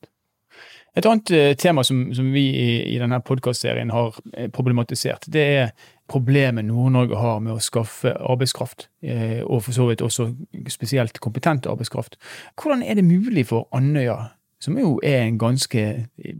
Et 0.98 1.06
annet 1.08 1.32
eh, 1.32 1.54
tema 1.56 1.84
som, 1.88 2.10
som 2.14 2.32
vi 2.34 2.44
i, 2.50 2.72
i 2.92 2.98
denne 3.00 3.22
podkastserien 3.24 3.94
har 3.94 4.18
eh, 4.34 4.50
problematisert, 4.52 5.30
det 5.32 5.44
er 5.62 5.70
problemet 6.12 6.68
Nord-Norge 6.68 7.16
har 7.16 7.40
med 7.40 7.56
å 7.56 7.64
skaffe 7.64 8.12
arbeidskraft, 8.12 8.90
eh, 9.06 9.40
og 9.46 9.64
for 9.68 9.78
så 9.78 9.88
vidt 9.88 10.04
også 10.04 10.28
spesielt 10.74 11.22
kompetent 11.24 11.70
arbeidskraft. 11.72 12.20
Hvordan 12.60 12.84
er 12.84 13.00
det 13.00 13.08
mulig 13.08 13.46
for 13.54 13.70
Andøya 13.72 14.18
som 14.62 14.78
jo 14.78 14.96
er 15.04 15.26
en 15.26 15.40
ganske 15.42 15.82
eh, 15.82 16.36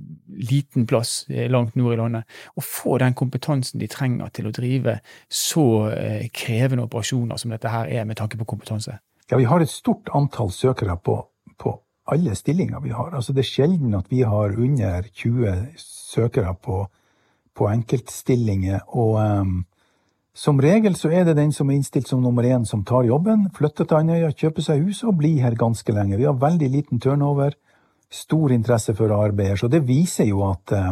liten 0.52 0.86
plass 0.90 1.26
eh, 1.30 1.50
langt 1.52 1.76
nord 1.80 1.96
i 1.96 2.00
landet, 2.00 2.42
å 2.56 2.64
få 2.66 2.98
den 3.02 3.16
kompetansen 3.18 3.82
de 3.82 3.90
trenger 3.92 4.30
til 4.36 4.50
å 4.50 4.56
drive 4.56 5.00
så 5.28 5.66
eh, 5.96 6.28
krevende 6.34 6.86
operasjoner 6.86 7.42
som 7.42 7.54
dette 7.54 7.72
her 7.72 7.90
er, 7.90 8.06
med 8.06 8.20
tanke 8.22 8.40
på 8.40 8.48
kompetanse? 8.54 9.00
Ja, 9.32 9.38
Vi 9.38 9.50
har 9.50 9.64
et 9.64 9.72
stort 9.72 10.12
antall 10.14 10.52
søkere 10.54 10.98
på, 10.98 11.18
på 11.58 11.76
alle 12.12 12.36
stillinger 12.36 12.84
vi 12.84 12.94
har. 12.94 13.14
Altså 13.16 13.34
Det 13.34 13.46
er 13.46 13.52
sjelden 13.52 13.96
at 13.98 14.10
vi 14.12 14.22
har 14.28 14.54
under 14.58 15.08
20 15.08 15.72
søkere 15.80 16.54
på, 16.62 16.86
på 17.56 17.70
enkeltstillinger. 17.72 18.82
og 18.88 19.18
um, 19.20 19.60
som 20.34 20.60
regel 20.64 20.96
så 20.96 21.10
er 21.12 21.26
det 21.28 21.36
den 21.36 21.52
som 21.52 21.70
er 21.70 21.76
innstilt 21.76 22.08
som 22.08 22.22
nummer 22.24 22.46
én, 22.48 22.64
som 22.66 22.86
tar 22.88 23.04
jobben, 23.04 23.50
flytter 23.56 23.88
til 23.88 23.98
Andøya, 23.98 24.30
kjøper 24.32 24.64
seg 24.64 24.86
hus 24.86 25.02
og 25.04 25.18
blir 25.20 25.42
her 25.44 25.58
ganske 25.60 25.92
lenge. 25.92 26.16
Vi 26.18 26.28
har 26.28 26.40
veldig 26.40 26.70
liten 26.72 27.02
turnover 27.04 27.58
stor 28.12 28.52
interesse 28.52 28.96
for 28.96 29.14
arbeidet. 29.16 29.60
Så 29.60 29.70
det 29.72 29.84
viser 29.88 30.28
jo 30.30 30.44
at 30.50 30.76
eh, 30.76 30.92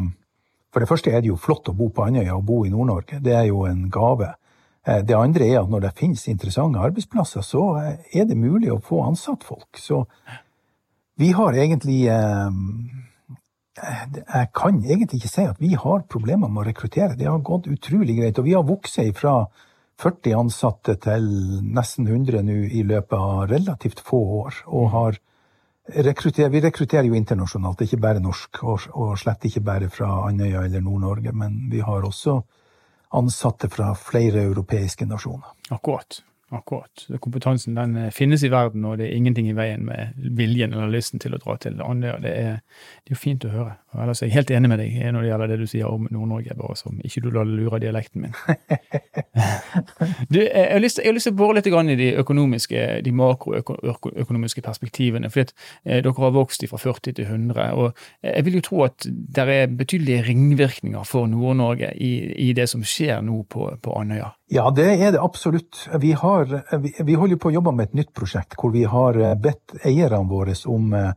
For 0.70 0.84
det 0.84 0.90
første 0.90 1.10
er 1.10 1.24
det 1.26 1.32
jo 1.32 1.40
flott 1.42 1.72
å 1.72 1.74
bo 1.74 1.88
på 1.90 2.04
Andøya 2.06 2.36
og 2.36 2.44
bo 2.46 2.60
i 2.62 2.70
Nord-Norge. 2.70 3.18
Det 3.26 3.34
er 3.34 3.48
jo 3.48 3.64
en 3.66 3.88
gave. 3.90 4.36
Eh, 4.86 5.02
det 5.02 5.16
andre 5.18 5.48
er 5.48 5.64
at 5.64 5.70
når 5.70 5.88
det 5.88 5.98
finnes 5.98 6.28
interessante 6.30 6.80
arbeidsplasser, 6.80 7.42
så 7.42 7.64
eh, 7.80 7.96
er 8.14 8.28
det 8.30 8.38
mulig 8.38 8.70
å 8.72 8.78
få 8.78 9.02
ansatt 9.08 9.44
folk. 9.44 9.78
Så 9.78 10.06
vi 11.20 11.32
har 11.34 11.54
egentlig 11.54 12.06
Jeg 13.80 14.48
kan 14.54 14.84
egentlig 14.84 15.20
ikke 15.20 15.32
si 15.32 15.44
at 15.48 15.60
vi 15.60 15.74
har 15.74 16.06
problemer 16.12 16.50
med 16.50 16.62
å 16.62 16.68
rekruttere. 16.68 17.16
Det 17.16 17.28
har 17.28 17.40
gått 17.40 17.68
utrolig 17.68 18.18
greit. 18.20 18.38
Og 18.38 18.46
vi 18.46 18.54
har 18.54 18.68
vokst 18.68 19.00
fra 19.16 19.48
40 20.00 20.36
ansatte 20.36 20.96
til 21.02 21.26
nesten 21.64 22.08
100 22.08 22.44
nå 22.44 22.60
i 22.70 22.84
løpet 22.84 23.18
av 23.18 23.50
relativt 23.50 24.04
få 24.06 24.20
år. 24.44 24.64
og 24.68 24.90
har 24.92 25.20
rekrutterer, 25.96 26.50
vi 26.50 26.62
rekrutterer 26.62 27.08
jo 27.10 27.18
internasjonalt, 27.18 27.82
ikke 27.82 28.00
bare 28.02 28.24
norsk, 28.24 28.64
og, 28.64 28.88
og 28.94 29.18
slett 29.20 29.46
ikke 29.50 29.64
bare 29.66 29.90
fra 29.94 30.10
Andøya 30.28 30.64
eller 30.66 30.84
Nord-Norge. 30.86 31.34
Men 31.34 31.60
vi 31.72 31.82
har 31.86 32.06
også 32.06 32.40
ansatte 33.20 33.70
fra 33.70 33.94
flere 33.98 34.44
europeiske 34.46 35.06
nasjoner. 35.10 35.56
Akkurat. 35.74 36.22
Akkurat. 36.52 37.08
Kompetansen 37.22 37.76
den 37.78 37.96
eh, 37.98 38.10
finnes 38.10 38.44
i 38.44 38.50
verden, 38.50 38.86
og 38.90 38.98
det 38.98 39.06
er 39.06 39.18
ingenting 39.18 39.46
i 39.52 39.54
veien 39.54 39.84
med 39.86 40.16
viljen 40.18 40.74
eller 40.74 40.90
lysten 40.90 41.22
til 41.22 41.36
å 41.38 41.40
dra 41.42 41.56
til 41.62 41.78
Andøya. 41.86 42.16
Det, 42.24 42.32
er, 42.34 42.56
det 43.06 43.14
er 43.14 43.18
jo 43.18 43.20
fint 43.22 43.46
å 43.46 43.52
høre. 43.54 43.76
Og 43.94 44.02
ellers 44.02 44.24
er 44.24 44.30
jeg 44.30 44.36
helt 44.40 44.54
enig 44.58 44.72
med 44.72 44.82
deg 44.82 44.96
når 45.14 45.22
det 45.22 45.30
gjelder 45.30 45.52
det 45.52 45.58
du 45.62 45.68
sier 45.70 45.90
om 45.90 46.08
Nord-Norge, 46.10 46.58
bare 46.58 46.78
som 46.80 46.98
ikke 47.06 47.22
du 47.26 47.30
lar 47.36 47.46
lure 47.46 47.82
dialekten 47.84 48.26
min. 48.26 48.34
du, 50.34 50.40
jeg, 50.42 50.66
har 50.72 50.82
lyst, 50.82 51.04
jeg 51.04 51.12
har 51.12 51.18
lyst 51.20 51.30
til 51.30 51.36
å 51.36 51.40
bore 51.44 51.60
litt 51.60 51.70
i 51.70 52.00
de 52.02 52.10
økonomiske, 52.24 52.88
de 53.06 53.14
makroøkonomiske 53.22 54.66
perspektivene. 54.66 55.30
eh, 55.30 56.02
dere 56.02 56.16
har 56.18 56.34
vokst 56.34 56.66
fra 56.70 56.82
40 56.82 57.14
til 57.14 57.26
100, 57.26 57.70
og 57.78 57.94
jeg 58.26 58.46
vil 58.46 58.60
jo 58.60 58.66
tro 58.66 58.84
at 58.90 59.06
det 59.06 59.46
er 59.46 59.70
betydelige 59.70 60.26
ringvirkninger 60.32 61.06
for 61.06 61.30
Nord-Norge 61.30 61.94
i, 61.94 62.14
i, 62.50 62.54
det 62.54 62.70
som 62.70 62.82
skjer 62.84 63.22
nå 63.22 63.44
på, 63.50 63.70
på 63.82 63.98
Andøya. 64.02 64.34
Ja, 64.50 64.70
det 64.74 64.88
er 64.98 65.12
det 65.14 65.22
absolutt. 65.22 65.84
Vi, 66.02 66.12
har, 66.18 66.50
vi, 66.82 66.94
vi 67.06 67.18
holder 67.22 67.38
på 67.38 67.52
å 67.52 67.54
jobbe 67.54 67.74
med 67.78 67.92
et 67.92 68.00
nytt 68.00 68.14
prosjekt 68.18 68.56
hvor 68.58 68.74
vi 68.74 68.82
har 68.90 69.18
eh, 69.22 69.36
bedt 69.38 69.76
eierne 69.86 70.26
våre 70.30 70.56
om 70.66 70.94
eh, 70.98 71.12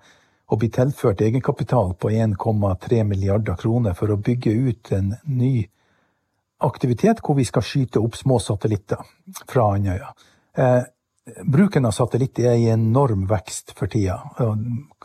å 0.52 0.58
bli 0.60 0.68
tilført 0.68 1.22
egenkapital 1.24 1.94
på 1.96 2.10
1,3 2.12 3.04
milliarder 3.08 3.56
kroner 3.56 3.96
for 3.96 4.12
å 4.12 4.18
bygge 4.20 4.52
ut 4.52 4.92
en 4.92 5.14
ny 5.24 5.62
aktivitet 6.62 7.22
hvor 7.24 7.38
vi 7.40 7.46
skal 7.48 7.64
skyte 7.64 8.02
opp 8.04 8.20
små 8.20 8.36
satellitter 8.36 9.00
fra 9.48 9.70
Andøya. 9.78 10.12
Eh, 10.52 10.82
bruken 11.48 11.88
av 11.88 11.96
satellitt 11.96 12.42
er 12.44 12.58
i 12.60 12.68
enorm 12.74 13.24
vekst 13.30 13.72
for 13.78 13.88
tida, 13.88 14.20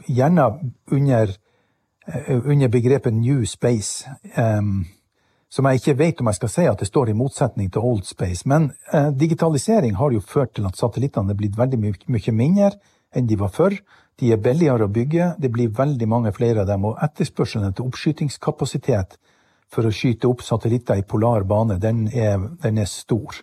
gjerne 0.03 0.50
under, 0.91 1.31
eh, 2.12 2.36
under 2.43 2.67
begrepet 2.67 3.15
New 3.15 3.46
Space. 3.46 4.03
Eh, 4.36 4.62
som 5.49 5.67
jeg 5.67 5.79
ikke 5.79 5.97
vet 6.01 6.21
om 6.21 6.29
jeg 6.31 6.39
skal 6.39 6.51
si 6.51 6.65
at 6.67 6.81
det 6.81 6.89
står 6.89 7.11
i 7.11 7.17
motsetning 7.17 7.69
til 7.71 7.85
Old 7.85 8.03
Space. 8.07 8.43
Men 8.49 8.71
eh, 8.93 9.09
digitalisering 9.15 9.95
har 9.99 10.11
jo 10.11 10.23
ført 10.23 10.55
til 10.57 10.67
at 10.67 10.79
satellittene 10.79 11.31
er 11.31 11.39
blitt 11.39 11.57
veldig 11.57 11.79
my 11.79 11.93
mye 12.17 12.35
mindre 12.35 12.73
enn 13.15 13.27
de 13.27 13.37
var 13.39 13.53
før. 13.55 13.77
De 14.19 14.31
er 14.33 14.41
billigere 14.41 14.87
å 14.87 14.91
bygge, 14.91 15.35
det 15.39 15.51
blir 15.53 15.71
veldig 15.77 16.07
mange 16.09 16.33
flere 16.33 16.63
av 16.63 16.71
dem, 16.71 16.85
og 16.89 16.97
etterspørselen 17.05 17.69
etter 17.69 17.85
oppskytingskapasitet 17.85 19.15
for 19.71 19.87
å 19.87 19.93
skyte 19.93 20.27
opp 20.27 20.41
satellitter 20.43 20.99
i 20.99 21.05
polar 21.05 21.45
bane, 21.47 21.77
den 21.79 22.07
er, 22.09 22.41
den 22.63 22.79
er 22.81 22.89
stor. 22.89 23.37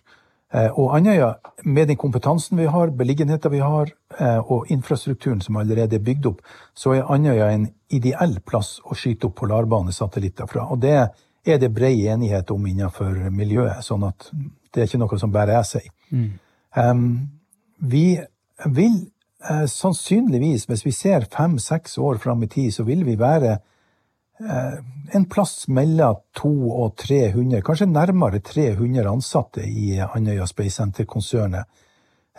Eh, 0.53 0.69
og 0.79 0.93
Andøya, 0.97 1.33
med 1.63 1.89
den 1.89 1.99
kompetansen 1.99 2.59
vi 2.59 2.67
har, 2.71 2.91
beliggenheten 2.97 3.51
vi 3.51 3.61
har, 3.63 3.91
eh, 4.19 4.51
og 4.51 4.69
infrastrukturen 4.71 5.41
som 5.41 5.57
allerede 5.57 5.95
er 5.97 6.03
bygd 6.05 6.29
opp, 6.29 6.41
så 6.75 6.95
er 6.95 7.11
Andøya 7.11 7.49
en 7.53 7.69
ideell 7.89 8.39
plass 8.45 8.79
å 8.85 8.97
skyte 8.97 9.29
opp 9.29 9.39
polarbanesatellitter 9.41 10.49
fra. 10.51 10.67
Og 10.71 10.81
det 10.83 10.93
er 10.93 11.07
er 11.45 11.59
det 11.61 11.73
brei 11.73 12.07
enighet 12.09 12.51
om 12.51 12.65
innenfor 12.67 13.29
miljøet, 13.33 13.83
sånn 13.85 14.05
at 14.07 14.29
det 14.73 14.81
er 14.81 14.89
ikke 14.89 15.01
noe 15.01 15.19
som 15.21 15.33
bare 15.33 15.59
jeg 15.59 15.69
sier. 15.69 15.91
Mm. 16.11 16.31
Um, 16.75 17.05
vi 17.79 18.17
vil 18.73 18.97
uh, 19.49 19.65
sannsynligvis, 19.69 20.65
hvis 20.69 20.85
vi 20.85 20.93
ser 20.95 21.29
fem-seks 21.31 21.97
år 22.01 22.19
fram 22.23 22.43
i 22.43 22.51
tid, 22.51 22.73
så 22.73 22.83
vil 22.87 23.05
vi 23.07 23.15
være 23.19 23.55
uh, 23.55 24.75
en 25.15 25.25
plass 25.31 25.67
mellom 25.71 26.19
200 26.35 26.75
og 26.83 26.95
300, 26.99 27.63
kanskje 27.65 27.89
nærmere 27.91 28.41
300 28.43 29.09
ansatte 29.11 29.63
i 29.63 29.95
Andøya 30.03 30.47
Space 30.49 30.75
Center-konsernet 30.81 31.69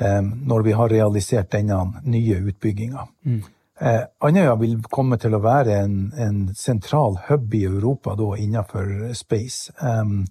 um, 0.00 0.32
når 0.50 0.66
vi 0.66 0.76
har 0.76 0.92
realisert 0.92 1.52
denne 1.54 1.78
nye 2.04 2.40
utbygginga. 2.50 3.06
Mm. 3.24 3.44
Eh, 3.80 4.02
Andøya 4.24 4.54
vil 4.56 4.78
komme 4.88 5.18
til 5.20 5.36
å 5.36 5.42
være 5.44 5.74
en, 5.82 5.96
en 6.16 6.36
sentral 6.56 7.18
hub 7.26 7.54
i 7.54 7.66
Europa 7.68 8.14
da, 8.16 8.30
innenfor 8.40 9.12
space. 9.16 9.74
Um, 9.84 10.22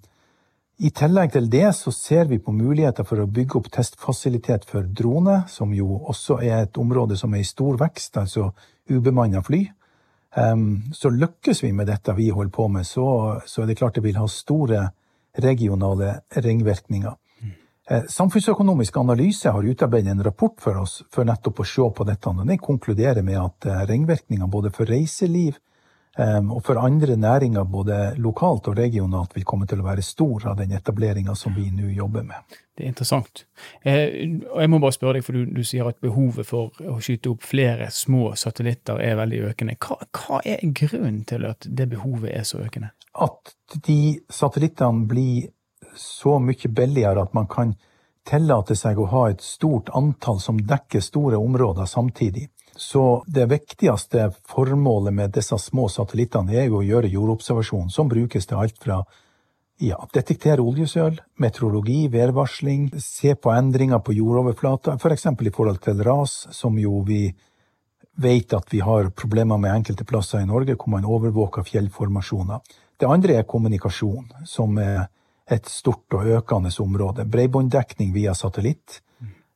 I 0.82 0.90
tillegg 0.90 1.30
til 1.36 1.46
det 1.52 1.68
så 1.78 1.92
ser 1.94 2.26
vi 2.26 2.40
på 2.42 2.52
muligheter 2.52 3.06
for 3.06 3.22
å 3.22 3.28
bygge 3.30 3.60
opp 3.60 3.70
testfasilitet 3.76 4.66
for 4.66 4.88
drone, 4.90 5.44
som 5.48 5.70
jo 5.74 6.02
også 6.10 6.40
er 6.42 6.64
et 6.64 6.80
område 6.82 7.16
som 7.16 7.36
er 7.38 7.44
i 7.44 7.46
stor 7.46 7.78
vekst, 7.80 8.18
altså 8.18 8.50
ubemanna 8.90 9.44
fly. 9.46 9.62
Um, 10.36 10.90
så 10.92 11.14
lykkes 11.14 11.62
vi 11.62 11.70
med 11.72 11.86
dette 11.88 12.16
vi 12.18 12.32
holder 12.34 12.52
på 12.52 12.66
med, 12.68 12.84
så, 12.84 13.06
så 13.46 13.62
er 13.62 13.70
det 13.70 13.78
klart 13.78 13.94
det 13.96 14.04
vil 14.04 14.18
ha 14.18 14.26
store 14.26 14.88
regionale 15.38 16.16
ringvirkninger. 16.34 17.14
Eh, 17.90 18.02
samfunnsøkonomisk 18.08 18.96
analyse 18.96 19.50
har 19.50 19.62
utarbeidet 19.62 20.10
en 20.10 20.24
rapport 20.24 20.60
for 20.60 20.80
oss 20.80 21.04
for 21.14 21.24
nettopp 21.24 21.60
å 21.62 21.68
se 21.70 21.86
på 21.94 22.06
dette. 22.08 22.28
og 22.28 22.46
Den 22.46 22.58
konkluderer 22.58 23.22
med 23.22 23.38
at 23.38 23.66
eh, 23.66 23.86
ringvirkninger 23.86 24.50
både 24.50 24.72
for 24.74 24.90
reiseliv 24.90 25.54
eh, 26.18 26.40
og 26.42 26.64
for 26.66 26.82
andre 26.82 27.14
næringer 27.14 27.64
både 27.70 28.16
lokalt 28.18 28.66
og 28.66 28.78
regionalt 28.80 29.36
vil 29.36 29.46
komme 29.46 29.70
til 29.70 29.84
å 29.84 29.86
være 29.86 30.02
stor 30.02 30.48
av 30.50 30.58
den 30.58 30.74
etableringa 30.74 31.36
som 31.38 31.54
vi 31.54 31.70
nå 31.70 31.92
jobber 31.94 32.26
med. 32.26 32.58
Det 32.74 32.84
er 32.84 32.90
interessant. 32.90 33.46
og 33.86 34.60
Jeg 34.60 34.70
må 34.70 34.80
bare 34.82 34.92
spørre 34.92 35.20
deg, 35.20 35.24
for 35.24 35.38
du, 35.38 35.46
du, 35.46 35.62
sier 35.64 35.86
at 35.86 36.02
behovet 36.02 36.44
for 36.44 36.74
å 36.82 36.98
skyte 36.98 37.30
opp 37.30 37.46
flere 37.46 37.86
små 37.94 38.34
satellitter 38.34 38.98
er 38.98 39.14
veldig 39.16 39.44
økende. 39.52 39.78
Hva, 39.78 40.02
hva 40.10 40.42
er 40.42 40.58
grunnen 40.74 41.22
til 41.24 41.46
at 41.46 41.70
det 41.70 41.86
behovet 41.94 42.34
er 42.34 42.42
så 42.42 42.58
økende? 42.66 42.90
At 43.14 43.54
de 43.86 44.18
satellittene 44.28 45.06
blir 45.08 45.54
så 45.96 46.38
mye 46.42 46.68
billigere 46.68 47.22
at 47.22 47.34
man 47.34 47.48
kan 47.50 47.74
tillate 48.26 48.76
seg 48.76 48.98
å 48.98 49.08
ha 49.12 49.28
et 49.30 49.42
stort 49.44 49.92
antall 49.94 50.40
som 50.42 50.58
dekker 50.58 51.04
store 51.04 51.38
områder 51.38 51.86
samtidig. 51.86 52.48
Så 52.76 53.22
det 53.26 53.46
viktigste 53.48 54.30
formålet 54.50 55.14
med 55.14 55.32
disse 55.32 55.56
små 55.58 55.86
satellittene 55.88 56.58
er 56.58 56.66
jo 56.68 56.80
å 56.80 56.84
gjøre 56.84 57.08
jordobservasjon, 57.12 57.88
som 57.90 58.10
brukes 58.10 58.46
til 58.46 58.64
alt 58.64 58.82
fra 58.82 59.04
Ja, 59.76 59.98
detektere 60.08 60.62
oljesøl, 60.64 61.18
meteorologi, 61.36 62.06
værvarsling, 62.08 62.86
se 62.96 63.34
på 63.36 63.50
endringer 63.52 64.00
på 64.00 64.14
jordoverflata, 64.16 64.94
f.eks. 64.96 65.26
For 65.26 65.44
i 65.44 65.52
forhold 65.52 65.82
til 65.84 66.00
ras, 66.00 66.46
som 66.56 66.78
jo 66.80 67.02
vi 67.04 67.26
vet 68.16 68.54
at 68.56 68.72
vi 68.72 68.80
har 68.80 69.10
problemer 69.12 69.60
med 69.60 69.74
enkelte 69.74 70.06
plasser 70.08 70.40
i 70.40 70.48
Norge, 70.48 70.78
hvor 70.80 70.94
man 70.94 71.04
overvåker 71.04 71.68
fjellformasjoner. 71.68 72.64
Det 72.96 73.04
andre 73.04 73.36
er 73.36 73.44
kommunikasjon, 73.44 74.32
som 74.48 74.78
er 74.80 75.10
et 75.50 75.66
stort 75.70 76.14
og 76.18 76.28
økende 76.38 76.70
område. 76.82 77.24
Bredbånddekning 77.24 78.12
via 78.14 78.34
satellitt 78.34 79.00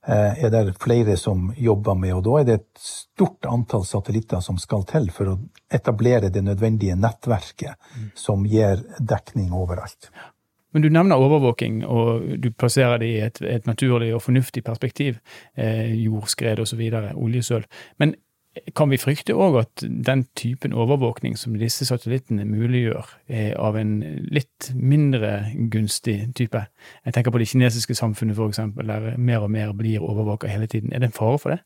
eh, 0.07 0.45
er 0.45 0.51
det 0.55 0.77
flere 0.81 1.17
som 1.19 1.51
jobber 1.57 1.99
med, 1.99 2.15
og 2.15 2.25
da 2.27 2.41
er 2.41 2.49
det 2.49 2.59
et 2.61 2.83
stort 2.85 3.47
antall 3.51 3.87
satellitter 3.87 4.43
som 4.45 4.59
skal 4.59 4.87
til 4.91 5.11
for 5.15 5.33
å 5.33 5.39
etablere 5.73 6.31
det 6.31 6.45
nødvendige 6.47 6.99
nettverket 6.99 7.75
som 8.15 8.47
gir 8.47 8.85
dekning 8.99 9.53
overalt. 9.53 10.13
Men 10.71 10.85
du 10.85 10.91
nevner 10.93 11.19
overvåking, 11.19 11.83
og 11.83 12.27
du 12.39 12.53
plasserer 12.55 13.01
det 13.03 13.07
i 13.11 13.21
et, 13.27 13.41
et 13.43 13.67
naturlig 13.67 14.13
og 14.15 14.23
fornuftig 14.23 14.63
perspektiv. 14.63 15.19
Eh, 15.59 15.97
jordskred 16.05 16.63
osv., 16.63 16.85
oljesøl. 17.19 17.67
Men 17.99 18.15
kan 18.75 18.91
vi 18.91 18.99
frykte 18.99 19.35
òg 19.39 19.61
at 19.61 19.83
den 20.07 20.25
typen 20.39 20.73
overvåkning 20.75 21.37
som 21.39 21.55
disse 21.59 21.87
satellittene 21.87 22.45
muliggjør, 22.49 23.13
er 23.31 23.53
av 23.63 23.79
en 23.79 23.99
litt 24.35 24.73
mindre 24.75 25.53
gunstig 25.71 26.33
type? 26.39 26.65
Jeg 27.07 27.15
tenker 27.15 27.31
på 27.31 27.43
det 27.43 27.49
kinesiske 27.53 27.95
samfunnet 27.95 28.39
f.eks., 28.39 28.63
der 28.75 29.13
mer 29.19 29.47
og 29.47 29.53
mer 29.55 29.75
blir 29.79 30.03
overvåka 30.03 30.51
hele 30.51 30.67
tiden. 30.67 30.93
Er 30.93 31.03
det 31.03 31.13
en 31.13 31.19
fare 31.21 31.39
for 31.39 31.55
det? 31.55 31.61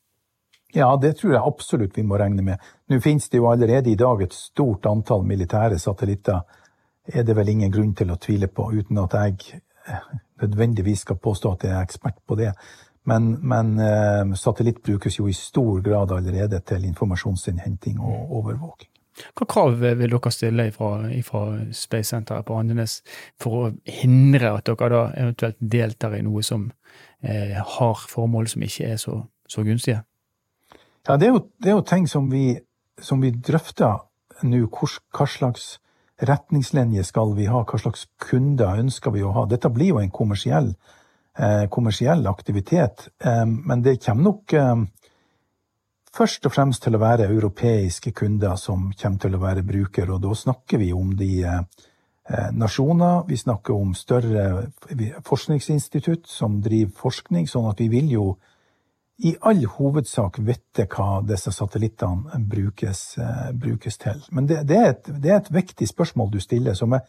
Ja, 0.75 0.91
det 1.01 1.15
tror 1.17 1.33
jeg 1.33 1.47
absolutt 1.47 1.97
vi 1.97 2.05
må 2.05 2.19
regne 2.19 2.43
med. 2.45 2.61
Nå 2.91 2.99
finnes 3.01 3.29
det 3.31 3.39
jo 3.39 3.49
allerede 3.49 3.89
i 3.89 3.97
dag 3.97 4.21
et 4.21 4.33
stort 4.35 4.85
antall 4.89 5.25
militære 5.25 5.79
satellitter. 5.79 6.43
Er 7.05 7.25
det 7.25 7.35
vel 7.37 7.49
ingen 7.49 7.73
grunn 7.73 7.93
til 7.97 8.11
å 8.11 8.19
tvile 8.21 8.49
på, 8.51 8.69
uten 8.75 8.99
at 9.01 9.17
jeg 9.17 9.61
nødvendigvis 10.41 11.05
skal 11.05 11.17
påstå 11.21 11.51
at 11.51 11.63
jeg 11.63 11.73
er 11.73 11.85
ekspert 11.85 12.17
på 12.27 12.37
det. 12.39 12.51
Men, 13.05 13.35
men 13.45 13.75
eh, 13.79 14.33
satellitt 14.39 14.81
brukes 14.83 15.19
jo 15.19 15.27
i 15.29 15.37
stor 15.37 15.81
grad 15.85 16.11
allerede 16.11 16.59
til 16.65 16.87
informasjonsinnhenting 16.89 17.99
og 18.01 18.33
overvåking. 18.39 18.89
Hva 19.35 19.45
krav 19.47 19.77
vil 19.79 20.11
dere 20.11 20.31
stille 20.33 20.65
fra, 20.75 21.45
Space 21.71 22.09
Center 22.09 22.41
på 22.43 22.57
Andenes 22.59 22.97
for 23.39 23.59
å 23.59 23.69
hindre 23.87 24.57
at 24.57 24.67
dere 24.67 24.89
da 24.91 25.03
eventuelt 25.13 25.59
deltar 25.59 26.17
i 26.17 26.23
noe 26.25 26.43
som 26.43 26.67
eh, 27.21 27.55
har 27.55 28.03
formål 28.11 28.49
som 28.51 28.65
ikke 28.65 28.89
er 28.91 28.99
så, 29.01 29.21
så 29.47 29.63
gunstige? 29.63 30.01
Ja, 31.05 31.15
det 31.21 31.29
er 31.29 31.35
jo, 31.35 31.45
det 31.61 31.71
er 31.71 31.77
jo 31.77 31.85
ting 31.87 32.09
som 32.11 32.27
vi, 32.31 32.57
som 32.99 33.21
vi 33.23 33.31
drøfter 33.31 34.01
nå. 34.43 34.65
Hva 34.67 35.29
slags 35.29 35.77
retningslinjer 36.25 37.05
skal 37.07 37.35
vi 37.37 37.47
ha? 37.51 37.63
Hva 37.63 37.79
slags 37.79 38.07
kunder 38.19 38.81
ønsker 38.81 39.13
vi 39.15 39.23
å 39.23 39.31
ha? 39.35 39.45
Dette 39.47 39.71
blir 39.71 39.93
jo 39.93 40.01
en 40.01 40.11
kommersiell 40.11 40.73
kommersiell 41.69 42.27
aktivitet. 42.27 43.07
Eh, 43.23 43.45
men 43.45 43.81
det 43.81 44.05
kommer 44.05 44.23
nok 44.23 44.53
eh, 44.53 44.75
først 46.15 46.45
og 46.47 46.53
fremst 46.55 46.83
til 46.83 46.95
å 46.95 47.01
være 47.01 47.27
europeiske 47.27 48.11
kunder 48.15 48.55
som 48.55 48.91
kommer 49.01 49.19
til 49.19 49.35
å 49.35 49.41
være 49.41 49.65
brukere, 49.67 50.13
og 50.15 50.23
da 50.23 50.35
snakker 50.35 50.79
vi 50.79 50.93
om 50.95 51.15
de 51.15 51.31
nasjoner, 52.57 53.19
vi 53.27 53.37
snakker 53.37 53.75
om 53.77 53.91
større 53.93 54.71
forskningsinstitutt 55.27 56.25
som 56.25 56.55
driver 56.57 56.95
forskning, 56.97 57.45
sånn 57.45 57.67
at 57.69 57.83
vi 57.83 57.85
vil 57.91 58.07
jo 58.15 58.23
i 59.21 59.35
all 59.45 59.61
hovedsak 59.75 60.39
vite 60.41 60.87
hva 60.89 61.19
disse 61.21 61.53
satellittene 61.53 62.39
brukes, 62.49 63.03
brukes 63.53 64.01
til. 64.01 64.23
Men 64.31 64.49
det, 64.49 64.63
det, 64.71 64.79
er 64.79 64.89
et, 64.95 65.05
det, 65.05 65.29
er 65.29 65.37
et, 65.37 65.53
viktig 65.53 65.85
spørsmål 65.91 66.33
du 66.33 66.39
stiller, 66.41 66.73
som 66.73 66.97
jeg 66.97 67.05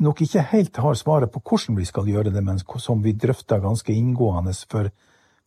nok 0.00 0.22
ikke 0.24 0.44
helt 0.52 0.76
har 0.82 0.96
svaret 0.98 1.32
på 1.32 1.42
hvordan 1.42 1.76
vi 1.78 1.86
skal 1.88 2.08
gjøre 2.08 2.32
det, 2.34 2.42
men 2.44 2.58
som 2.60 3.02
vi 3.02 3.12
drøfter 3.12 3.62
ganske 3.64 3.92
inngående 3.92 4.54
for, 4.70 4.90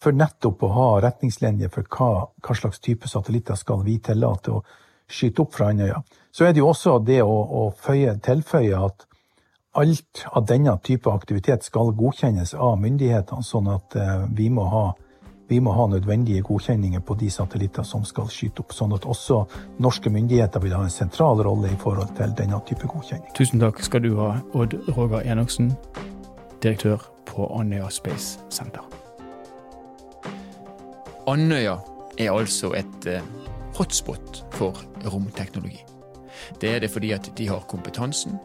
for 0.01 0.15
nettopp 0.15 0.63
å 0.63 0.71
ha 0.75 0.87
retningslinjer 1.05 1.71
for 1.73 1.87
hva, 1.89 2.29
hva, 2.41 2.55
slags 2.55 2.79
type 2.79 3.07
satellitter 3.07 3.59
skal 3.59 3.83
vi 3.85 3.99
tillate 3.99 4.55
å 4.55 4.63
skyte 5.09 5.43
opp 5.43 5.55
fra 5.57 5.69
Andøya. 5.73 6.01
Så 6.31 6.45
er 6.45 6.53
det 6.53 6.61
jo 6.61 6.69
også 6.69 6.99
det 7.01 7.21
å, 7.23 7.33
å 7.33 7.69
føye, 7.73 8.15
tilføye 8.23 8.77
at 8.77 9.05
alt 9.79 10.25
av 10.33 10.45
denne 10.49 10.75
type 10.83 11.11
aktivitet 11.11 11.65
skal 11.65 11.93
godkjennes 11.97 12.53
av 12.53 12.79
myndighetene, 12.81 13.45
sånn 13.45 13.69
at 13.73 13.95
eh, 13.97 14.25
vi 14.35 14.49
må 14.53 14.65
ha 14.69 14.85
vi 15.49 15.59
må 15.59 15.73
ha 15.73 15.87
nødvendige 15.89 16.41
godkjenninger 16.45 16.99
på 16.99 17.15
de 17.17 17.29
satellitter 17.33 17.83
som 17.83 18.05
skal 18.05 18.29
skyte 18.29 18.61
opp, 18.61 18.73
sånn 18.75 18.93
at 18.93 19.07
også 19.09 19.41
norske 19.81 20.11
myndigheter 20.13 20.61
vil 20.61 20.75
ha 20.77 20.83
en 20.85 20.93
sentral 20.93 21.41
rolle 21.45 21.71
i 21.73 21.79
forhold 21.81 22.13
til 22.19 22.35
denne 22.37 22.59
type 22.69 22.87
godkjenning. 22.87 23.31
Tusen 23.37 23.61
takk 23.63 23.81
skal 23.81 24.05
du 24.05 24.11
ha, 24.19 24.35
Odd 24.53 24.77
Roger 24.93 25.25
Enoksen, 25.25 25.71
direktør 26.61 27.01
på 27.25 27.49
Andøya 27.57 27.89
Space 27.89 28.39
Center. 28.53 28.85
Andøya 31.29 31.79
er 32.19 32.31
altså 32.33 32.73
et 32.77 33.09
eh, 33.09 33.25
hotspot 33.77 34.43
for 34.53 34.77
romteknologi. 35.09 35.81
Det 36.61 36.75
er 36.75 36.79
det 36.83 36.91
fordi 36.93 37.11
at 37.11 37.31
de 37.37 37.47
har 37.49 37.65
kompetansen, 37.69 38.37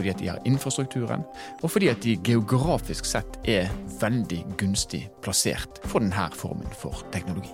fordi 0.00 0.12
at 0.14 0.20
de 0.22 0.30
har 0.32 0.40
infrastrukturen, 0.48 1.24
og 1.60 1.70
fordi 1.70 1.90
at 1.92 2.00
de 2.04 2.16
geografisk 2.24 3.08
sett 3.08 3.36
er 3.44 3.68
veldig 4.00 4.40
gunstig 4.60 5.04
plassert 5.24 5.82
for 5.84 6.00
denne 6.00 6.30
formen 6.32 6.72
for 6.80 7.04
teknologi. 7.12 7.52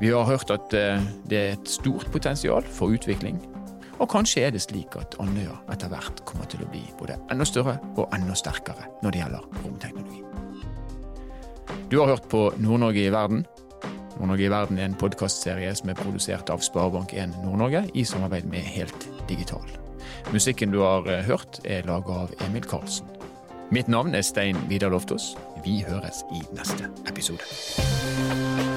Vi 0.00 0.12
har 0.12 0.28
hørt 0.28 0.52
at 0.52 0.74
eh, 0.76 1.02
det 1.26 1.38
er 1.40 1.54
et 1.56 1.68
stort 1.72 2.06
potensial 2.12 2.62
for 2.76 2.92
utvikling, 2.92 3.40
og 3.96 4.10
kanskje 4.12 4.44
er 4.44 4.52
det 4.52 4.60
slik 4.60 4.92
at 5.00 5.16
Andøya 5.22 5.56
etter 5.72 5.88
hvert 5.88 6.20
kommer 6.28 6.46
til 6.52 6.62
å 6.62 6.68
bli 6.68 6.82
både 7.00 7.16
enda 7.32 7.46
større 7.48 7.78
og 7.96 8.12
enda 8.14 8.36
sterkere 8.36 8.90
når 9.02 9.14
det 9.14 9.22
gjelder 9.22 9.46
romteknologi. 9.64 10.20
Du 11.88 11.98
har 12.02 12.12
hørt 12.12 12.28
på 12.28 12.50
Nord-Norge 12.60 13.06
i 13.06 13.14
verden. 13.14 13.46
Nord-Norge 14.18 14.44
i 14.44 14.52
verden 14.52 14.78
er 14.78 14.90
en 14.90 15.00
podkastserie 15.00 15.72
som 15.78 15.90
er 15.90 15.98
produsert 15.98 16.52
av 16.52 16.60
Sparebank1 16.66 17.40
Nord-Norge 17.40 17.86
i 17.96 18.04
samarbeid 18.04 18.52
med 18.52 18.68
Helt 18.76 19.08
Digital. 19.30 19.85
Musikken 20.32 20.70
du 20.70 20.78
har 20.78 21.06
eh, 21.06 21.24
hørt, 21.24 21.60
er 21.64 21.86
laga 21.86 22.24
av 22.26 22.32
Emil 22.48 22.64
Karlsen. 22.66 23.06
Mitt 23.70 23.88
navn 23.90 24.14
er 24.14 24.22
Stein 24.26 24.58
Vidar 24.70 24.90
Loftaas. 24.90 25.34
Vi 25.64 25.80
høres 25.86 26.24
i 26.34 26.42
neste 26.54 26.90
episode. 27.06 28.75